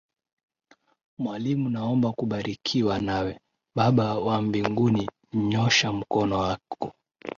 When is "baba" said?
3.75-4.19